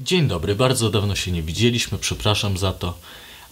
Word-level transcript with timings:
Dzień 0.00 0.28
dobry, 0.28 0.54
bardzo 0.54 0.90
dawno 0.90 1.14
się 1.14 1.32
nie 1.32 1.42
widzieliśmy, 1.42 1.98
przepraszam 1.98 2.58
za 2.58 2.72
to, 2.72 2.94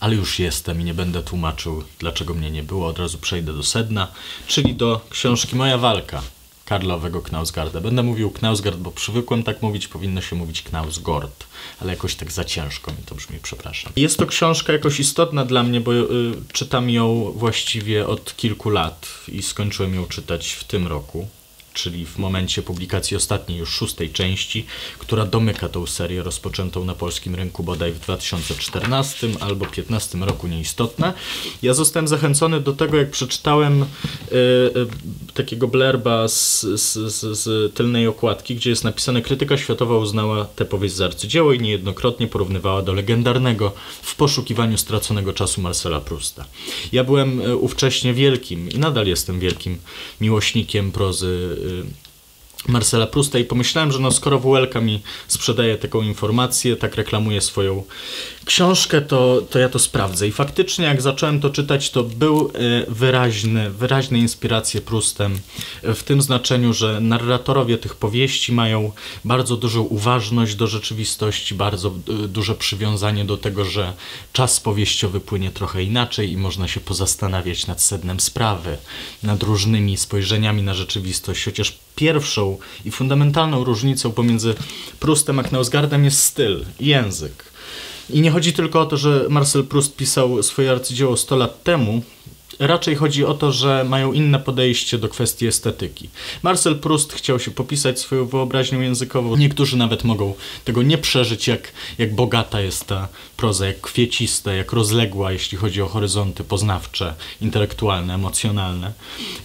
ale 0.01 0.15
już 0.15 0.39
jestem 0.39 0.81
i 0.81 0.85
nie 0.85 0.95
będę 0.95 1.23
tłumaczył, 1.23 1.85
dlaczego 1.99 2.35
mnie 2.35 2.51
nie 2.51 2.63
było. 2.63 2.87
Od 2.87 2.99
razu 2.99 3.19
przejdę 3.19 3.53
do 3.53 3.63
sedna, 3.63 4.09
czyli 4.47 4.75
do 4.75 5.01
książki 5.11 5.57
Moja 5.57 5.79
walka 5.79 6.23
Karlowego 6.65 7.23
Knausgarda. 7.23 7.81
Będę 7.81 8.03
mówił 8.03 8.31
Knausgard, 8.31 8.77
bo 8.77 8.91
przywykłem 8.91 9.43
tak 9.43 9.63
mówić, 9.63 9.89
powinno 9.89 10.21
się 10.21 10.37
mówić 10.37 10.63
Knausgord, 10.63 11.45
ale 11.81 11.93
jakoś 11.93 12.15
tak 12.15 12.33
za 12.33 12.45
ciężko 12.45 12.91
mi 12.91 12.99
to 13.07 13.15
brzmi, 13.15 13.39
przepraszam. 13.43 13.93
Jest 13.97 14.19
to 14.19 14.27
książka 14.27 14.73
jakoś 14.73 15.01
istotna 15.01 15.45
dla 15.45 15.63
mnie, 15.63 15.81
bo 15.81 15.93
y, 15.95 16.05
czytam 16.53 16.91
ją 16.91 17.33
właściwie 17.37 18.07
od 18.07 18.37
kilku 18.37 18.71
lat 18.71 19.09
i 19.29 19.43
skończyłem 19.43 19.95
ją 19.95 20.07
czytać 20.07 20.53
w 20.53 20.65
tym 20.65 20.87
roku 20.87 21.29
czyli 21.75 22.07
w 22.07 22.19
momencie 22.19 22.63
publikacji 22.63 23.17
ostatniej, 23.17 23.59
już 23.59 23.71
szóstej 23.71 24.11
części, 24.11 24.67
która 24.99 25.27
domyka 25.27 25.69
tą 25.69 25.87
serię 25.87 26.23
rozpoczętą 26.23 26.85
na 26.85 26.95
polskim 26.95 27.35
rynku 27.35 27.63
bodaj 27.63 27.93
w 27.93 28.01
2014 28.01 29.27
albo 29.27 29.65
2015 29.65 30.19
roku, 30.19 30.47
nieistotne. 30.47 31.13
Ja 31.63 31.75
zostałem 31.75 32.09
zachęcony 32.09 32.61
do 32.61 32.73
tego, 32.73 32.97
jak 32.97 33.11
przeczytałem 33.11 33.83
y, 33.83 33.87
y, 34.37 34.87
takiego 35.33 35.69
blerba 35.69 36.29
z, 36.29 36.61
z, 36.61 37.13
z, 37.13 37.39
z, 37.39 37.75
tylnej 37.75 38.07
okładki, 38.07 38.57
gdzie 38.57 38.71
jest 38.71 38.85
napisane 38.85 39.23
krytyka 39.23 39.59
światowa 39.59 39.97
uznała 39.97 40.45
tę 40.45 40.65
powieść 40.65 40.95
za 40.95 41.05
arcydzieło 41.05 41.53
i 41.53 41.61
niejednokrotnie 41.61 42.27
porównywała 42.27 42.83
do 42.83 42.93
legendarnego 42.93 43.73
w 44.03 44.17
poszukiwaniu 44.17 44.79
straconego 44.79 45.33
czasu 45.33 45.61
Marcela 45.61 46.01
Prusta. 46.01 46.45
Ja 46.93 47.05
byłem 47.05 47.41
y, 47.41 47.57
ówcześnie 47.57 48.15
wielkim 48.15 48.69
i 48.71 48.79
nadal 48.79 49.07
jestem 49.07 49.41
wielkim 49.41 49.79
miłośnikiem 50.21 50.93
prozy 50.93 51.57
Y, 51.97 52.10
Marcela 52.69 53.07
Prusta 53.07 53.39
i 53.39 53.45
pomyślałem, 53.45 53.93
że 53.93 53.99
no 53.99 54.11
skoro 54.11 54.39
WLK 54.39 54.75
mi 54.83 55.03
sprzedaje 55.29 55.79
taką 55.79 56.03
informację, 56.03 56.77
tak 56.77 56.95
reklamuje 56.95 57.41
swoją 57.41 57.85
książkę, 58.45 59.01
to, 59.01 59.43
to 59.51 59.59
ja 59.59 59.69
to 59.69 59.79
sprawdzę. 59.79 60.29
I 60.29 60.33
faktycznie 60.33 60.85
jak 60.85 61.03
zacząłem 61.03 61.41
to 61.41 61.51
czytać, 61.51 61.91
to 61.91 62.03
był 62.03 62.47
y, 62.49 62.51
wyraźny, 62.89 63.71
wyraźne 63.71 64.19
inspiracje 64.19 64.81
Prustem 64.81 65.39
y, 65.85 65.95
w 65.95 66.03
tym 66.03 66.23
znaczeniu, 66.23 66.73
że 66.73 67.01
narratorowie 67.01 67.79
tych 67.79 67.95
powieści 67.95 68.53
mają 68.53 68.93
bardzo 69.25 69.57
dużą 69.57 69.83
uważność 69.83 70.55
do 70.55 70.67
rzeczywistości, 70.67 71.55
bardzo 71.55 71.91
duże 72.29 72.55
przywiązanie 72.55 73.25
do 73.25 73.37
tego, 73.37 73.65
że 73.65 73.93
czas 74.33 74.61
powieściowy 74.61 75.21
płynie 75.21 75.51
trochę 75.51 75.83
inaczej 75.83 76.33
i 76.33 76.37
można 76.37 76.69
się 76.69 76.81
pozastanawiać 76.81 77.67
nad 77.67 77.83
sednem 77.83 78.21
sprawy, 78.21 78.79
nad 79.23 79.43
różnymi 79.43 79.97
spojrzeniami 79.97 80.63
na 80.63 80.75
rzeczywistość, 80.75 81.45
chociaż 81.45 81.79
pierwszą 81.97 82.59
i 82.85 82.91
fundamentalną 82.91 83.65
różnicą 83.65 84.13
pomiędzy 84.13 84.55
Prustem 85.01 85.39
a 85.39 85.43
Knausgardem 85.43 86.05
jest 86.05 86.25
styl, 86.25 86.65
język. 86.81 87.45
I 88.11 88.21
nie 88.21 88.31
chodzi 88.31 88.53
tylko 88.53 88.81
o 88.81 88.87
to, 88.87 88.97
że 88.97 89.27
Marcel 89.29 89.65
Proust 89.65 89.97
pisał 89.97 90.43
swoje 90.43 90.71
arcydzieło 90.71 91.17
100 91.17 91.37
lat 91.37 91.63
temu, 91.63 92.03
Raczej 92.61 92.95
chodzi 92.95 93.25
o 93.25 93.35
to, 93.35 93.53
że 93.53 93.85
mają 93.89 94.13
inne 94.13 94.39
podejście 94.39 94.99
do 94.99 95.09
kwestii 95.09 95.47
estetyki. 95.47 96.09
Marcel 96.43 96.79
Proust 96.79 97.13
chciał 97.13 97.39
się 97.39 97.51
popisać 97.51 97.99
swoją 97.99 98.27
wyobraźnią 98.27 98.81
językową. 98.81 99.37
Niektórzy 99.37 99.77
nawet 99.77 100.05
mogą 100.05 100.35
tego 100.65 100.83
nie 100.83 100.99
przeżyć, 100.99 101.49
jak, 101.49 101.73
jak 101.99 102.15
bogata 102.15 102.61
jest 102.61 102.87
ta 102.87 103.09
proza, 103.37 103.67
jak 103.67 103.81
kwiecista, 103.81 104.53
jak 104.53 104.73
rozległa, 104.73 105.33
jeśli 105.33 105.59
chodzi 105.59 105.83
o 105.83 105.87
horyzonty 105.87 106.45
poznawcze, 106.45 107.15
intelektualne, 107.41 108.15
emocjonalne. 108.15 108.93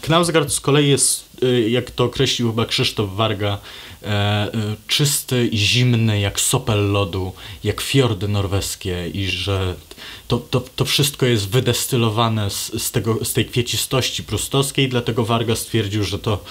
Knausgard 0.01 0.51
z 0.51 0.59
kolei 0.59 0.89
jest, 0.89 1.25
jak 1.67 1.91
to 1.91 2.03
określił 2.03 2.49
chyba 2.49 2.65
Krzysztof 2.65 3.15
Warga, 3.15 3.57
e, 4.03 4.07
e, 4.07 4.51
czysty 4.87 5.47
i 5.47 5.57
zimny 5.57 6.19
jak 6.19 6.39
sopel 6.39 6.91
lodu, 6.91 7.33
jak 7.63 7.81
fiordy 7.81 8.27
norweskie 8.27 9.09
i 9.13 9.27
że 9.27 9.75
to, 10.27 10.37
to, 10.37 10.63
to 10.75 10.85
wszystko 10.85 11.25
jest 11.25 11.49
wydestylowane 11.49 12.49
z, 12.49 12.83
z, 12.83 12.91
tego, 12.91 13.25
z 13.25 13.33
tej 13.33 13.45
kwiecistości 13.45 14.23
prustowskiej, 14.23 14.89
dlatego 14.89 15.25
Warga 15.25 15.55
stwierdził, 15.55 16.03
że 16.03 16.19
to 16.19 16.43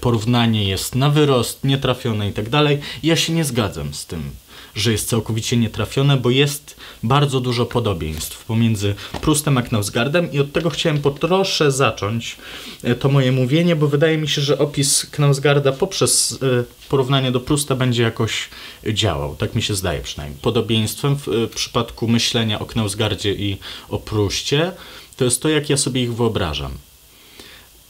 porównanie 0.00 0.64
jest 0.68 0.94
na 0.94 1.10
wyrost, 1.10 1.64
nietrafione 1.64 2.28
i 2.28 2.32
tak 2.32 2.48
dalej. 2.48 2.78
Ja 3.02 3.16
się 3.16 3.32
nie 3.32 3.44
zgadzam 3.44 3.94
z 3.94 4.06
tym 4.06 4.30
że 4.74 4.92
jest 4.92 5.08
całkowicie 5.08 5.56
nietrafione, 5.56 6.16
bo 6.16 6.30
jest 6.30 6.76
bardzo 7.02 7.40
dużo 7.40 7.66
podobieństw 7.66 8.44
pomiędzy 8.44 8.94
Prustem 9.20 9.58
a 9.58 9.62
Knausgardem 9.62 10.32
i 10.32 10.38
od 10.38 10.52
tego 10.52 10.70
chciałem 10.70 10.98
po 10.98 11.10
trosze 11.10 11.72
zacząć 11.72 12.36
e, 12.82 12.94
to 12.94 13.08
moje 13.08 13.32
mówienie, 13.32 13.76
bo 13.76 13.88
wydaje 13.88 14.18
mi 14.18 14.28
się, 14.28 14.42
że 14.42 14.58
opis 14.58 15.06
Knausgarda 15.06 15.72
poprzez 15.72 16.38
e, 16.42 16.64
porównanie 16.88 17.32
do 17.32 17.40
Prusta 17.40 17.76
będzie 17.76 18.02
jakoś 18.02 18.48
działał. 18.92 19.36
Tak 19.36 19.54
mi 19.54 19.62
się 19.62 19.74
zdaje 19.74 20.00
przynajmniej. 20.00 20.40
Podobieństwem 20.42 21.16
w 21.16 21.28
e, 21.28 21.46
przypadku 21.46 22.08
myślenia 22.08 22.60
o 22.60 22.66
Knausgardzie 22.66 23.32
i 23.32 23.58
o 23.88 23.98
Pruście 23.98 24.72
to 25.16 25.24
jest 25.24 25.42
to, 25.42 25.48
jak 25.48 25.70
ja 25.70 25.76
sobie 25.76 26.02
ich 26.02 26.14
wyobrażam 26.14 26.72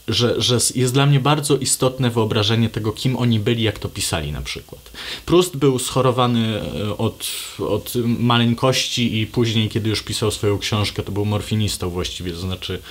że, 0.09 0.41
że 0.41 0.59
jest 0.75 0.95
dla 0.95 1.07
mnie 1.07 1.21
bardzo 1.21 1.57
istotne 1.57 2.11
wyobrażenie 2.11 2.69
tego, 2.69 2.93
kim 2.93 3.17
oni 3.17 3.41
byli, 3.41 3.63
jak 3.63 3.79
to 3.79 3.89
pisali 3.89 4.33
na 4.33 4.41
przykład. 4.41 4.93
Proust 5.27 5.57
był 5.57 5.79
schorowany 5.79 6.61
e, 6.61 6.97
od, 6.99 7.29
od 7.59 7.93
maleńkości 8.05 9.21
i 9.21 9.27
później, 9.27 9.69
kiedy 9.69 9.91
już 9.91 10.03
pisał 10.03 10.31
swoją 10.31 10.59
książkę, 10.59 11.03
to 11.03 11.13
był 11.13 11.25
morfinistą 11.25 11.91
właściwie, 11.91 12.33
to 12.33 12.41
znaczy, 12.41 12.83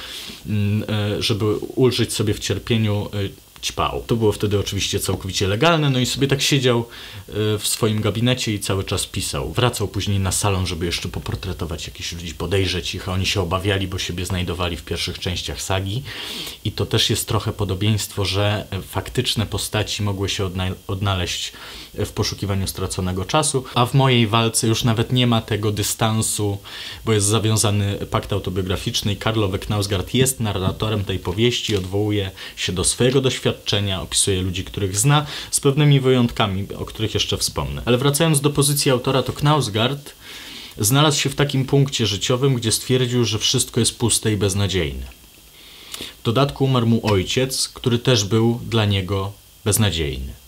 mm, 0.46 0.84
e, 0.90 1.22
żeby 1.22 1.56
ulżyć 1.56 2.14
sobie 2.14 2.34
w 2.34 2.40
cierpieniu, 2.40 3.10
e, 3.14 3.44
ćpał. 3.64 4.04
To 4.08 4.16
było 4.16 4.32
wtedy 4.32 4.60
oczywiście 4.60 5.00
całkowicie 5.00 5.48
legalne, 5.48 5.90
no 5.90 6.00
i 6.00 6.06
sobie 6.06 6.28
tak 6.28 6.42
siedział 6.42 6.80
e, 6.80 7.58
w 7.58 7.68
swoim 7.68 8.02
gabinecie 8.02 8.54
i 8.54 8.60
cały 8.60 8.84
czas 8.84 9.06
pisał. 9.06 9.52
Wracał 9.54 9.88
później 9.88 10.20
na 10.20 10.32
salon, 10.32 10.68
żeby 10.68 10.86
jeszcze 10.86 11.10
poportretować 11.10 11.88
jakichś 11.88 12.14
ludzi, 12.14 12.34
podejrzeć 12.34 12.96
ich, 12.96 13.10
a 13.10 13.12
oni 13.14 13.26
się 13.26 13.42
obawiali, 13.42 13.88
bo 13.88 14.00
siebie 14.00 14.26
znajdowali 14.26 14.78
w 14.78 14.84
pierwszych 14.84 15.20
częściach 15.20 15.62
sagi. 15.62 16.04
I 16.66 16.72
to 16.72 16.86
też 16.86 17.10
jest 17.10 17.28
trochę 17.28 17.54
podobieństwo, 17.54 18.26
że 18.26 18.68
faktyczne 18.88 19.46
postaci 19.46 20.04
mogły 20.04 20.30
się 20.30 20.50
odnaleźć 20.88 21.54
w 21.94 22.10
poszukiwaniu 22.10 22.68
straconego 22.68 23.26
czasu, 23.26 23.64
a 23.76 23.86
w 23.86 23.94
mojej 23.94 24.28
walce 24.28 24.68
już 24.68 24.84
nawet 24.84 25.12
nie 25.12 25.28
ma 25.28 25.42
tego 25.42 25.72
dystansu, 25.72 26.58
bo 27.06 27.14
jest 27.14 27.26
zawiązany 27.26 27.98
pakt 28.12 28.34
autobiograficzny 28.34 29.14
i 29.14 29.18
Karlo 29.18 29.50
Knausgard 29.50 30.14
jest 30.14 30.40
narratorem 30.40 31.06
tej 31.06 31.20
powieści, 31.20 31.78
odwołuje 31.78 32.32
się 32.56 32.72
do 32.72 32.84
swojego 32.84 33.22
doświadczenia, 33.22 33.53
opisuje 34.02 34.42
ludzi, 34.42 34.64
których 34.64 34.98
zna, 34.98 35.26
z 35.52 35.60
pewnymi 35.60 36.00
wyjątkami, 36.00 36.68
o 36.78 36.86
których 36.86 37.14
jeszcze 37.14 37.38
wspomnę. 37.38 37.82
Ale 37.86 37.98
wracając 37.98 38.42
do 38.42 38.50
pozycji 38.50 38.92
autora, 38.92 39.24
to 39.24 39.34
Knausgard 39.34 40.14
znalazł 40.78 41.20
się 41.20 41.30
w 41.30 41.36
takim 41.36 41.66
punkcie 41.66 42.08
życiowym, 42.08 42.54
gdzie 42.54 42.72
stwierdził, 42.72 43.26
że 43.26 43.40
wszystko 43.40 43.80
jest 43.80 43.98
puste 43.98 44.34
i 44.34 44.38
beznadziejne. 44.38 45.06
W 46.22 46.24
dodatku 46.24 46.66
umarł 46.66 46.88
mu 46.88 47.08
ojciec, 47.08 47.70
który 47.70 48.00
też 48.00 48.24
był 48.24 48.60
dla 48.70 48.86
niego 48.86 49.32
beznadziejny 49.66 50.44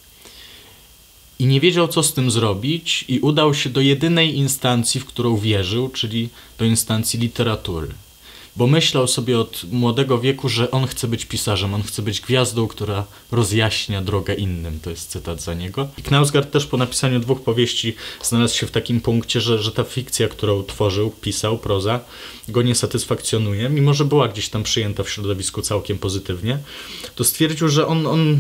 i 1.40 1.46
nie 1.46 1.60
wiedział, 1.60 1.88
co 1.88 2.04
z 2.04 2.14
tym 2.14 2.32
zrobić, 2.32 3.06
i 3.08 3.20
udał 3.20 3.54
się 3.54 3.70
do 3.70 3.82
jedynej 3.82 4.38
instancji, 4.38 5.02
w 5.02 5.06
którą 5.06 5.38
wierzył, 5.38 5.90
czyli 5.90 6.30
do 6.58 6.66
instancji 6.66 7.20
literatury. 7.20 7.88
Bo 8.56 8.68
myślał 8.68 9.08
sobie 9.08 9.40
od 9.40 9.64
młodego 9.72 10.20
wieku, 10.20 10.50
że 10.50 10.72
on 10.72 10.88
chce 10.88 11.08
być 11.08 11.26
pisarzem, 11.26 11.74
on 11.74 11.84
chce 11.84 12.02
być 12.02 12.22
gwiazdą, 12.22 12.68
która 12.68 13.06
rozjaśnia 13.32 14.02
drogę 14.02 14.34
innym. 14.34 14.80
To 14.80 14.90
jest 14.90 15.10
cytat 15.10 15.42
za 15.42 15.54
niego. 15.54 15.88
I 15.98 16.02
Knausgard 16.02 16.52
też 16.52 16.66
po 16.66 16.78
napisaniu 16.78 17.20
dwóch 17.20 17.42
powieści 17.42 17.96
znalazł 18.24 18.58
się 18.58 18.68
w 18.68 18.72
takim 18.72 19.02
punkcie, 19.02 19.42
że, 19.42 19.64
że 19.64 19.72
ta 19.72 19.84
fikcja, 19.84 20.28
którą 20.28 20.64
tworzył, 20.64 21.12
pisał, 21.22 21.58
proza, 21.58 22.00
go 22.48 22.62
nie 22.62 22.76
satysfakcjonuje, 22.76 23.70
mimo 23.70 23.94
że 23.94 24.06
była 24.06 24.28
gdzieś 24.28 24.50
tam 24.50 24.64
przyjęta 24.64 25.04
w 25.04 25.10
środowisku 25.10 25.62
całkiem 25.62 25.98
pozytywnie, 25.98 26.60
to 27.16 27.24
stwierdził, 27.24 27.70
że 27.70 27.88
on, 27.88 28.08
on 28.08 28.40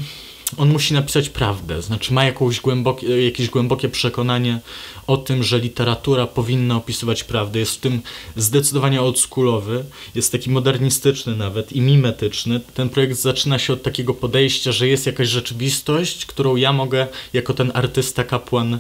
on 0.58 0.70
musi 0.70 0.94
napisać 0.94 1.30
prawdę, 1.30 1.82
znaczy 1.82 2.14
ma 2.14 2.26
jakąś 2.26 2.60
głębokie, 2.60 3.26
jakieś 3.26 3.50
głębokie 3.50 3.90
przekonanie 3.90 4.60
o 5.08 5.18
tym, 5.18 5.44
że 5.44 5.60
literatura 5.60 6.28
powinna 6.28 6.78
opisywać 6.78 7.24
prawdę. 7.24 7.60
Jest 7.60 7.76
w 7.76 7.80
tym 7.80 8.02
zdecydowanie 8.36 9.02
oldschoolowy, 9.02 9.86
jest 10.16 10.32
taki 10.32 10.50
modernistyczny 10.50 11.36
nawet 11.36 11.74
i 11.74 11.82
mimetyczny. 11.82 12.60
Ten 12.74 12.90
projekt 12.90 13.20
zaczyna 13.20 13.60
się 13.60 13.74
od 13.74 13.84
takiego 13.84 14.14
podejścia, 14.14 14.72
że 14.72 14.88
jest 14.88 15.06
jakaś 15.06 15.28
rzeczywistość, 15.28 16.26
którą 16.26 16.56
ja 16.56 16.74
mogę 16.74 17.08
jako 17.34 17.54
ten 17.54 17.72
artysta 17.74 18.24
kapłan 18.24 18.74
e, 18.74 18.80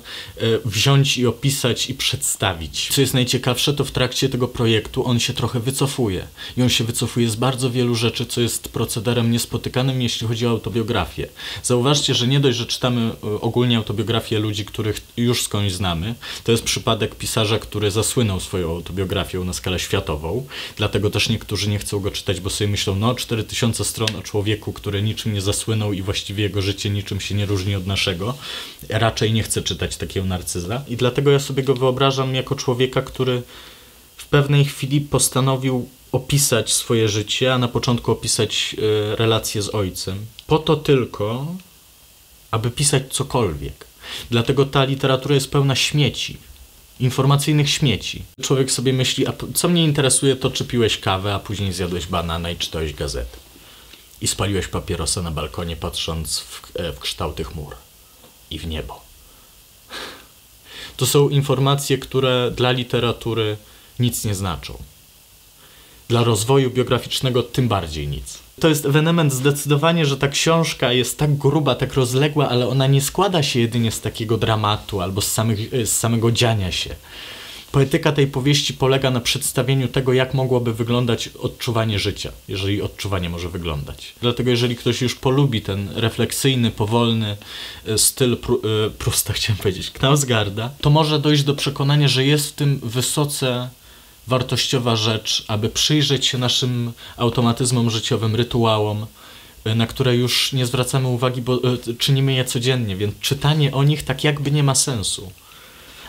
wziąć 0.65 1.17
i 1.17 1.27
opisać 1.27 1.89
i 1.89 1.93
przedstawić. 1.93 2.89
Co 2.91 3.01
jest 3.01 3.13
najciekawsze, 3.13 3.73
to 3.73 3.85
w 3.85 3.91
trakcie 3.91 4.29
tego 4.29 4.47
projektu 4.47 5.07
on 5.07 5.19
się 5.19 5.33
trochę 5.33 5.59
wycofuje. 5.59 6.27
I 6.57 6.61
on 6.61 6.69
się 6.69 6.83
wycofuje 6.83 7.29
z 7.29 7.35
bardzo 7.35 7.71
wielu 7.71 7.95
rzeczy, 7.95 8.25
co 8.25 8.41
jest 8.41 8.69
procederem 8.69 9.31
niespotykanym, 9.31 10.01
jeśli 10.01 10.27
chodzi 10.27 10.47
o 10.47 10.49
autobiografię 10.49 11.27
Zauważcie, 11.63 12.13
że 12.13 12.27
nie 12.27 12.39
dość, 12.39 12.57
że 12.57 12.65
czytamy 12.65 13.11
y, 13.11 13.41
ogólnie 13.41 13.77
autobiografię 13.77 14.39
ludzi, 14.39 14.65
których 14.65 15.01
już 15.17 15.41
skądś 15.41 15.73
znamy. 15.73 16.15
To 16.43 16.51
jest 16.51 16.63
przypadek 16.63 17.15
pisarza, 17.15 17.59
który 17.59 17.91
zasłynął 17.91 18.39
swoją 18.39 18.69
autobiografią 18.69 19.43
na 19.43 19.53
skalę 19.53 19.79
światową. 19.79 20.47
Dlatego 20.77 21.09
też 21.09 21.29
niektórzy 21.29 21.69
nie 21.69 21.79
chcą 21.79 21.99
go 21.99 22.11
czytać, 22.11 22.39
bo 22.39 22.49
sobie 22.49 22.67
myślą, 22.67 22.95
no 22.95 23.15
4000 23.15 23.85
stron 23.85 24.15
o 24.15 24.21
człowieku, 24.21 24.73
który 24.73 25.01
niczym 25.01 25.33
nie 25.33 25.41
zasłynął 25.41 25.93
i 25.93 26.01
właściwie 26.01 26.43
jego 26.43 26.61
życie 26.61 26.89
niczym 26.89 27.21
się 27.21 27.35
nie 27.35 27.45
różni 27.45 27.75
od 27.75 27.87
naszego. 27.87 28.33
Raczej 28.89 29.33
nie 29.33 29.43
chcę 29.43 29.61
czytać 29.61 29.97
takiego 29.97 30.25
narcyza. 30.25 30.83
I 30.87 30.97
dlatego 30.97 31.31
ja 31.31 31.39
sobie 31.39 31.63
go 31.63 31.73
wyobrażam 31.73 32.35
jako 32.35 32.55
człowieka, 32.55 33.01
który 33.01 33.41
w 34.17 34.27
pewnej 34.27 34.65
chwili 34.65 35.01
postanowił 35.01 35.89
opisać 36.15 36.73
swoje 36.73 37.09
życie, 37.09 37.53
a 37.53 37.57
na 37.57 37.67
początku 37.67 38.11
opisać 38.11 38.75
y, 38.79 39.15
relacje 39.15 39.61
z 39.61 39.75
ojcem. 39.75 40.25
Po 40.47 40.59
to 40.59 40.75
tylko, 40.75 41.55
aby 42.51 42.71
pisać 42.71 43.03
cokolwiek. 43.13 43.85
Dlatego 44.29 44.65
ta 44.65 44.83
literatura 44.83 45.35
jest 45.35 45.51
pełna 45.51 45.75
śmieci, 45.75 46.37
informacyjnych 46.99 47.69
śmieci. 47.69 48.23
Człowiek 48.41 48.71
sobie 48.71 48.93
myśli, 48.93 49.27
a 49.27 49.33
co 49.53 49.69
mnie 49.69 49.83
interesuje, 49.83 50.35
to 50.35 50.51
czy 50.51 50.65
piłeś 50.65 50.97
kawę, 50.97 51.33
a 51.33 51.39
później 51.39 51.73
zjadłeś 51.73 52.07
banana 52.07 52.51
i 52.51 52.55
czytałeś 52.55 52.93
gazetę. 52.93 53.37
I 54.21 54.27
spaliłeś 54.27 54.67
papierosa 54.67 55.21
na 55.21 55.31
balkonie, 55.31 55.75
patrząc 55.75 56.39
w, 56.39 56.71
e, 56.75 56.93
w 56.93 56.99
kształty 56.99 57.43
chmur 57.43 57.75
i 58.51 58.59
w 58.59 58.67
niebo. 58.67 59.01
To 60.97 61.05
są 61.05 61.29
informacje, 61.29 61.97
które 61.97 62.51
dla 62.51 62.71
literatury 62.71 63.57
nic 63.99 64.25
nie 64.25 64.35
znaczą. 64.35 64.83
Dla 66.07 66.23
rozwoju 66.23 66.71
biograficznego 66.71 67.43
tym 67.43 67.67
bardziej 67.67 68.07
nic. 68.07 68.39
To 68.59 68.69
jest 68.69 68.85
ewenement 68.85 69.33
zdecydowanie, 69.33 70.05
że 70.05 70.17
ta 70.17 70.27
książka 70.27 70.93
jest 70.93 71.17
tak 71.17 71.37
gruba, 71.37 71.75
tak 71.75 71.93
rozległa, 71.93 72.49
ale 72.49 72.67
ona 72.67 72.87
nie 72.87 73.01
składa 73.01 73.43
się 73.43 73.59
jedynie 73.59 73.91
z 73.91 74.01
takiego 74.01 74.37
dramatu 74.37 75.01
albo 75.01 75.21
z, 75.21 75.31
samych, 75.31 75.59
z 75.85 75.89
samego 75.89 76.31
dziania 76.31 76.71
się. 76.71 76.95
Poetyka 77.71 78.11
tej 78.11 78.27
powieści 78.27 78.73
polega 78.73 79.11
na 79.11 79.19
przedstawieniu 79.19 79.87
tego, 79.87 80.13
jak 80.13 80.33
mogłoby 80.33 80.73
wyglądać 80.73 81.27
odczuwanie 81.27 81.99
życia, 81.99 82.31
jeżeli 82.47 82.81
odczuwanie 82.81 83.29
może 83.29 83.49
wyglądać. 83.49 84.13
Dlatego, 84.21 84.49
jeżeli 84.49 84.75
ktoś 84.75 85.01
już 85.01 85.15
polubi 85.15 85.61
ten 85.61 85.89
refleksyjny, 85.95 86.71
powolny 86.71 87.37
e, 87.85 87.97
styl 87.97 88.33
e, 88.33 88.89
Prusta, 88.89 89.33
chciałem 89.33 89.57
powiedzieć, 89.57 89.91
Knausgarda, 89.91 90.69
to 90.81 90.89
może 90.89 91.19
dojść 91.19 91.43
do 91.43 91.55
przekonania, 91.55 92.07
że 92.07 92.25
jest 92.25 92.49
w 92.49 92.53
tym 92.53 92.79
wysoce 92.83 93.69
wartościowa 94.27 94.95
rzecz, 94.95 95.45
aby 95.47 95.69
przyjrzeć 95.69 96.25
się 96.25 96.37
naszym 96.37 96.91
automatyzmom 97.17 97.89
życiowym, 97.89 98.35
rytuałom, 98.35 99.05
e, 99.65 99.75
na 99.75 99.87
które 99.87 100.15
już 100.15 100.53
nie 100.53 100.65
zwracamy 100.65 101.07
uwagi, 101.07 101.41
bo 101.41 101.55
e, 101.55 101.93
czynimy 101.99 102.33
je 102.33 102.45
codziennie, 102.45 102.95
więc 102.95 103.19
czytanie 103.19 103.73
o 103.73 103.83
nich 103.83 104.03
tak 104.03 104.23
jakby 104.23 104.51
nie 104.51 104.63
ma 104.63 104.75
sensu. 104.75 105.31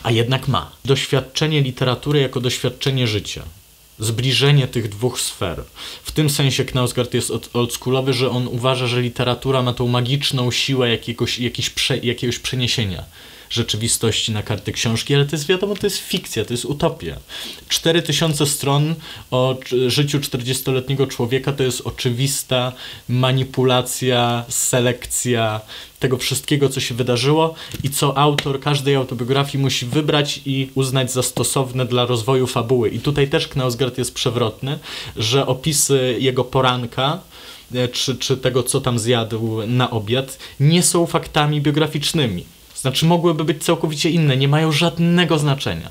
A 0.03 0.11
jednak 0.11 0.49
ma. 0.49 0.71
Doświadczenie 0.85 1.61
literatury 1.61 2.21
jako 2.21 2.41
doświadczenie 2.41 3.07
życia. 3.07 3.43
Zbliżenie 3.99 4.69
tych 4.69 4.89
dwóch 4.89 5.21
sfer. 5.21 5.65
W 6.05 6.13
tym 6.13 6.31
sensie 6.31 6.65
Knausgard 6.65 7.15
jest 7.15 7.33
oldschoolowy, 7.53 8.13
że 8.13 8.31
on 8.31 8.49
uważa, 8.49 8.87
że 8.87 9.03
literatura 9.03 9.63
ma 9.63 9.73
tą 9.73 9.89
magiczną 9.89 10.51
siłę 10.51 10.91
jakiegoś, 10.91 11.39
jakiegoś, 11.39 11.71
prze, 11.71 11.99
jakiegoś 11.99 12.39
przeniesienia 12.39 13.05
rzeczywistości 13.51 14.33
na 14.33 14.43
karty 14.43 14.73
książki, 14.73 15.15
ale 15.15 15.25
to 15.25 15.37
jest 15.37 15.47
wiadomo, 15.47 15.75
to 15.75 15.87
jest 15.87 15.99
fikcja, 15.99 16.45
to 16.45 16.53
jest 16.53 16.65
utopia. 16.65 17.17
4000 17.69 18.47
stron 18.47 18.95
o 19.31 19.57
życiu 19.87 20.19
40-letniego 20.19 21.07
człowieka 21.07 21.53
to 21.53 21.63
jest 21.63 21.81
oczywista 21.85 22.73
manipulacja, 23.09 24.45
selekcja 24.49 25.61
tego 26.01 26.17
wszystkiego, 26.17 26.69
co 26.69 26.81
się 26.81 26.95
wydarzyło 26.95 27.55
i 27.83 27.91
co 27.91 28.19
autor 28.19 28.61
każdej 28.61 28.95
autobiografii 28.95 29.65
musi 29.65 29.87
wybrać 29.87 30.41
i 30.47 30.71
uznać 30.75 31.13
za 31.13 31.23
stosowne 31.23 31.87
dla 31.87 32.07
rozwoju 32.07 32.47
fabuły. 32.47 32.89
I 32.89 33.01
tutaj 33.01 33.29
też 33.29 33.49
Knausgard 33.49 33.99
jest 33.99 34.15
przewrotny, 34.15 34.79
że 35.17 35.47
opisy 35.47 36.17
jego 36.19 36.45
poranka 36.45 37.21
e, 37.75 37.89
czy, 37.89 38.17
czy 38.17 38.37
tego, 38.37 38.63
co 38.63 38.81
tam 38.81 38.99
zjadł 38.99 39.67
na 39.67 39.91
obiad, 39.91 40.39
nie 40.61 40.83
są 40.83 41.07
faktami 41.07 41.61
biograficznymi 41.61 42.56
znaczy 42.77 43.07
mogłyby 43.07 43.45
być 43.45 43.65
całkowicie 43.65 44.11
inne, 44.11 44.37
nie 44.37 44.49
mają 44.49 44.73
żadnego 44.73 45.39
znaczenia. 45.39 45.91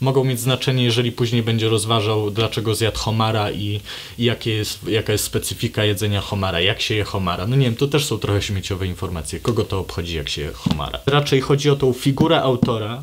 Mogą 0.00 0.24
mieć 0.24 0.40
znaczenie, 0.40 0.84
jeżeli 0.84 1.12
później 1.12 1.42
będzie 1.42 1.68
rozważał, 1.68 2.30
dlaczego 2.30 2.74
zjadł 2.74 2.98
homara 2.98 3.50
i, 3.50 3.80
i 4.18 4.24
jakie 4.24 4.50
jest, 4.54 4.88
jaka 4.88 5.12
jest 5.12 5.24
specyfika 5.24 5.84
jedzenia 5.84 6.20
homara, 6.20 6.60
jak 6.60 6.80
się 6.80 6.94
je 6.94 7.04
homara. 7.04 7.46
No 7.46 7.56
nie 7.56 7.64
wiem, 7.64 7.76
to 7.76 7.88
też 7.88 8.04
są 8.04 8.18
trochę 8.18 8.42
śmieciowe 8.42 8.86
informacje. 8.86 9.40
Kogo 9.40 9.64
to 9.64 9.78
obchodzi, 9.78 10.16
jak 10.16 10.28
się 10.28 10.42
je 10.42 10.52
homara? 10.52 10.98
Raczej 11.06 11.40
chodzi 11.40 11.70
o 11.70 11.76
tą 11.76 11.92
figurę 11.92 12.42
autora, 12.42 13.02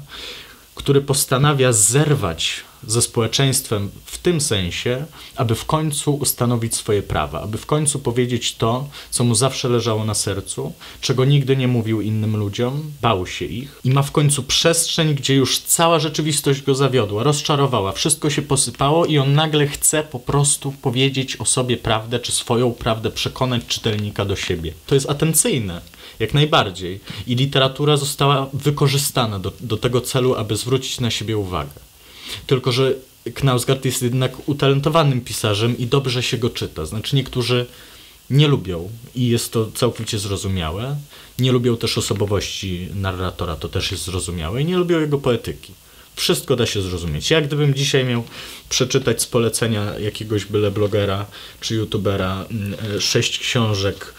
który 0.75 1.01
postanawia 1.01 1.73
zerwać 1.73 2.63
ze 2.87 3.01
społeczeństwem 3.01 3.89
w 4.05 4.17
tym 4.17 4.41
sensie, 4.41 5.05
aby 5.35 5.55
w 5.55 5.65
końcu 5.65 6.15
ustanowić 6.15 6.75
swoje 6.75 7.03
prawa, 7.03 7.41
aby 7.41 7.57
w 7.57 7.65
końcu 7.65 7.99
powiedzieć 7.99 8.55
to, 8.55 8.87
co 9.09 9.23
mu 9.23 9.35
zawsze 9.35 9.69
leżało 9.69 10.05
na 10.05 10.13
sercu, 10.13 10.73
czego 11.01 11.25
nigdy 11.25 11.57
nie 11.57 11.67
mówił 11.67 12.01
innym 12.01 12.37
ludziom, 12.37 12.91
bał 13.01 13.27
się 13.27 13.45
ich 13.45 13.79
i 13.83 13.91
ma 13.91 14.03
w 14.03 14.11
końcu 14.11 14.43
przestrzeń, 14.43 15.15
gdzie 15.15 15.35
już 15.35 15.59
cała 15.59 15.99
rzeczywistość 15.99 16.61
go 16.61 16.75
zawiodła, 16.75 17.23
rozczarowała, 17.23 17.91
wszystko 17.91 18.29
się 18.29 18.41
posypało 18.41 19.05
i 19.05 19.17
on 19.17 19.33
nagle 19.33 19.67
chce 19.67 20.03
po 20.03 20.19
prostu 20.19 20.71
powiedzieć 20.71 21.37
o 21.37 21.45
sobie 21.45 21.77
prawdę, 21.77 22.19
czy 22.19 22.31
swoją 22.31 22.71
prawdę 22.73 23.11
przekonać 23.11 23.65
czytelnika 23.67 24.25
do 24.25 24.35
siebie. 24.35 24.73
To 24.85 24.95
jest 24.95 25.09
atencyjne. 25.09 25.81
Jak 26.19 26.33
najbardziej. 26.33 26.99
I 27.27 27.35
literatura 27.35 27.97
została 27.97 28.49
wykorzystana 28.53 29.39
do, 29.39 29.51
do 29.59 29.77
tego 29.77 30.01
celu, 30.01 30.35
aby 30.35 30.55
zwrócić 30.55 30.99
na 30.99 31.11
siebie 31.11 31.37
uwagę. 31.37 31.82
Tylko, 32.47 32.71
że 32.71 32.93
Knausgard 33.33 33.85
jest 33.85 34.01
jednak 34.01 34.49
utalentowanym 34.49 35.21
pisarzem 35.21 35.77
i 35.77 35.87
dobrze 35.87 36.23
się 36.23 36.37
go 36.37 36.49
czyta. 36.49 36.85
Znaczy 36.85 37.15
niektórzy 37.15 37.65
nie 38.29 38.47
lubią 38.47 38.89
i 39.15 39.27
jest 39.27 39.51
to 39.51 39.71
całkowicie 39.71 40.19
zrozumiałe. 40.19 40.95
Nie 41.39 41.51
lubią 41.51 41.77
też 41.77 41.97
osobowości 41.97 42.87
narratora, 42.95 43.55
to 43.55 43.69
też 43.69 43.91
jest 43.91 44.03
zrozumiałe 44.03 44.61
i 44.61 44.65
nie 44.65 44.77
lubią 44.77 44.99
jego 44.99 45.17
poetyki. 45.17 45.73
Wszystko 46.15 46.55
da 46.55 46.65
się 46.65 46.81
zrozumieć. 46.81 47.31
Jak 47.31 47.47
gdybym 47.47 47.73
dzisiaj 47.73 48.05
miał 48.05 48.23
przeczytać 48.69 49.21
z 49.21 49.25
polecenia 49.25 49.99
jakiegoś 49.99 50.45
byle 50.45 50.71
blogera 50.71 51.25
czy 51.61 51.75
youtubera 51.75 52.45
mm, 52.51 52.75
e, 52.95 53.01
sześć 53.01 53.39
książek 53.39 54.13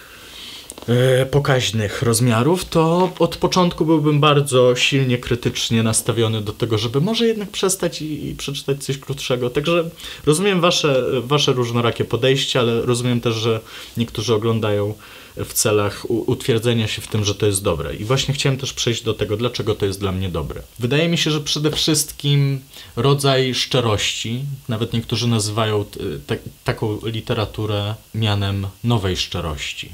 pokaźnych 1.30 2.02
rozmiarów, 2.02 2.64
to 2.64 3.12
od 3.18 3.36
początku 3.36 3.86
byłbym 3.86 4.20
bardzo 4.20 4.76
silnie 4.76 5.18
krytycznie 5.18 5.82
nastawiony 5.82 6.40
do 6.40 6.52
tego, 6.52 6.78
żeby 6.78 7.00
może 7.00 7.26
jednak 7.26 7.50
przestać 7.50 8.02
i, 8.02 8.28
i, 8.28 8.34
przeczytać 8.34 8.84
coś 8.84 8.98
krótszego. 8.98 9.50
Także 9.50 9.90
rozumiem 10.26 10.60
wasze, 10.60 11.04
wasze 11.20 11.52
różnorakie 11.52 12.04
podejście, 12.04 12.60
ale 12.60 12.82
rozumiem 12.82 13.20
też, 13.20 13.34
że 13.34 13.60
niektórzy 13.96 14.34
oglądają 14.34 14.94
w 15.36 15.52
celach 15.52 16.10
utwierdzenia 16.10 16.88
się 16.88 17.02
w 17.02 17.06
tym, 17.06 17.24
że 17.24 17.34
to 17.34 17.46
jest 17.46 17.62
dobre. 17.62 17.94
I 17.94 18.04
właśnie 18.04 18.34
chciałem 18.34 18.58
też 18.58 18.72
przejść 18.72 19.02
do 19.02 19.14
tego, 19.14 19.36
dlaczego 19.36 19.74
to 19.74 19.86
jest 19.86 20.00
dla 20.00 20.12
mnie 20.12 20.28
dobre. 20.28 20.62
Wydaje 20.78 21.08
mi 21.08 21.18
się, 21.18 21.30
że 21.30 21.40
przede 21.40 21.70
wszystkim 21.70 22.60
rodzaj 22.96 23.54
szczerości, 23.54 24.40
nawet 24.68 24.92
niektórzy 24.92 25.28
nazywają 25.28 25.84
te, 26.26 26.38
taką 26.64 26.98
literaturę 27.04 27.94
mianem 28.14 28.66
nowej 28.84 29.16
szczerości 29.16 29.90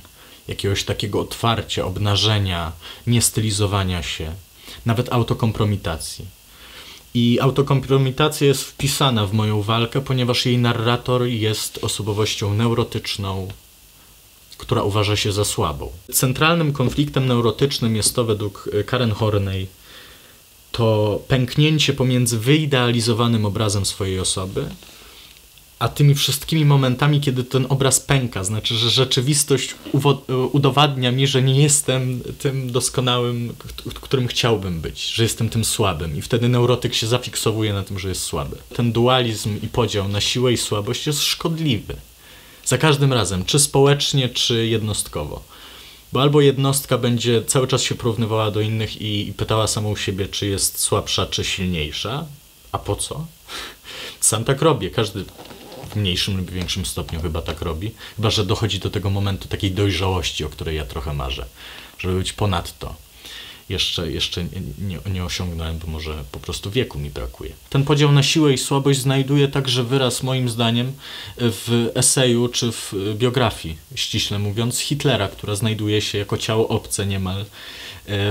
jakiegoś 0.51 0.85
takiego 0.85 1.21
otwarcia, 1.21 1.85
obnażenia, 1.85 2.73
niestylizowania 3.07 4.03
się, 4.03 4.33
nawet 4.87 5.13
autokompromitacji. 5.13 6.25
I 7.15 7.39
autokompromitacja 7.41 8.47
jest 8.47 8.63
wpisana 8.63 9.27
w 9.27 9.33
moją 9.33 9.63
walkę, 9.63 10.01
ponieważ 10.01 10.47
jej 10.47 10.59
narrator 10.59 11.23
jest 11.23 11.79
osobowością 11.83 12.55
neurotyczną, 12.55 13.49
która 14.59 14.83
uważa 14.83 15.17
się 15.17 15.33
za 15.33 15.45
słabą. 15.45 15.91
Centralnym 16.13 16.73
konfliktem 16.73 17.27
neurotycznym 17.27 17.97
jest 17.97 18.15
to 18.15 18.25
według 18.25 18.71
Karen 18.87 19.13
Horney 19.13 19.67
to 20.73 21.21
pęknięcie 21.29 21.93
pomiędzy 21.93 22.39
wyidealizowanym 22.39 23.45
obrazem 23.45 23.87
swojej 23.87 24.21
osoby 24.21 24.69
a 25.81 25.89
tymi 25.89 26.15
wszystkimi 26.15 26.65
momentami, 26.65 27.21
kiedy 27.21 27.45
ten 27.45 27.67
obraz 27.69 28.01
pęka, 28.01 28.45
znaczy, 28.45 28.75
że 28.75 28.91
rzeczywistość 28.91 29.75
udowadnia 30.53 31.13
mi, 31.13 31.27
że 31.27 31.43
nie 31.43 31.63
jestem 31.63 32.23
tym 32.39 32.73
doskonałym, 32.73 33.55
którym 34.01 34.27
chciałbym 34.27 34.81
być, 34.81 35.07
że 35.07 35.23
jestem 35.23 35.49
tym 35.49 35.65
słabym 35.65 36.17
i 36.17 36.23
wtedy 36.23 36.49
neurotyk 36.49 36.95
się 36.95 37.07
zafiksowuje 37.07 37.73
na 37.73 37.83
tym, 37.83 37.99
że 37.99 38.09
jest 38.09 38.23
słaby. 38.23 38.57
Ten 38.75 38.93
dualizm 38.93 39.59
i 39.63 39.69
podział 39.69 40.09
na 40.09 40.21
siłę 40.21 40.53
i 40.53 40.57
słabość 40.57 41.07
jest 41.07 41.23
szkodliwy. 41.23 41.97
Za 42.65 42.79
każdym 42.79 43.13
razem, 43.13 43.45
czy 43.45 43.59
społecznie, 43.59 44.29
czy 44.29 44.67
jednostkowo. 44.67 45.43
Bo 46.13 46.23
albo 46.23 46.41
jednostka 46.41 46.99
będzie 46.99 47.45
cały 47.45 47.67
czas 47.67 47.83
się 47.83 47.95
porównywała 47.95 48.51
do 48.51 48.61
innych 48.61 49.03
i, 49.03 49.29
i 49.29 49.33
pytała 49.33 49.67
samą 49.67 49.97
siebie, 49.97 50.29
czy 50.29 50.47
jest 50.47 50.79
słabsza, 50.79 51.27
czy 51.27 51.45
silniejsza, 51.45 52.27
a 52.73 52.79
po 52.79 52.97
co? 52.97 53.27
Sam 54.21 54.45
tak 54.45 54.63
robię. 54.63 54.91
Każdy 54.91 55.25
w 55.91 55.97
mniejszym 55.97 56.37
lub 56.37 56.51
większym 56.51 56.87
stopniu 56.87 57.21
chyba 57.21 57.43
tak 57.43 57.61
robi. 57.63 57.91
Chyba, 58.17 58.31
że 58.31 58.47
dochodzi 58.47 58.79
do 58.79 58.91
tego 58.91 59.11
momentu 59.11 59.49
takiej 59.49 59.73
dojrzałości, 59.73 60.45
o 60.45 60.49
której 60.49 60.77
ja 60.77 60.85
trochę 60.85 61.13
marzę, 61.13 61.47
żeby 61.99 62.19
być 62.19 62.33
ponad 62.33 62.79
to 62.79 62.95
jeszcze, 63.71 64.13
jeszcze 64.13 64.45
nie, 64.79 64.99
nie 65.13 65.25
osiągnąłem, 65.25 65.79
bo 65.79 65.87
może 65.87 66.25
po 66.33 66.41
prostu 66.41 66.71
wieku 66.71 66.99
mi 66.99 67.11
brakuje. 67.11 67.53
Ten 67.71 67.85
podział 67.85 68.13
na 68.13 68.23
siłę 68.23 68.53
i 68.53 68.59
słabość 68.59 69.01
znajduje 69.01 69.49
także 69.49 69.85
wyraz, 69.85 70.23
moim 70.23 70.49
zdaniem, 70.49 70.93
w 71.37 71.91
eseju 71.95 72.49
czy 72.49 72.73
w 72.73 72.95
biografii, 73.15 73.79
ściśle 73.95 74.39
mówiąc, 74.39 74.79
Hitlera, 74.79 75.29
która 75.29 75.55
znajduje 75.55 76.03
się 76.03 76.19
jako 76.19 76.39
ciało 76.39 76.69
obce 76.69 77.07
niemal 77.07 77.45